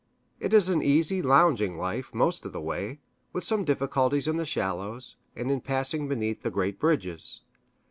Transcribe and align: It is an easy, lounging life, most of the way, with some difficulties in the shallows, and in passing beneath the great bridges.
It 0.39 0.51
is 0.51 0.67
an 0.67 0.81
easy, 0.81 1.21
lounging 1.21 1.77
life, 1.77 2.11
most 2.11 2.43
of 2.47 2.53
the 2.53 2.59
way, 2.59 3.01
with 3.33 3.43
some 3.43 3.63
difficulties 3.63 4.27
in 4.27 4.35
the 4.37 4.45
shallows, 4.47 5.15
and 5.35 5.51
in 5.51 5.61
passing 5.61 6.07
beneath 6.07 6.41
the 6.41 6.49
great 6.49 6.79
bridges. 6.79 7.41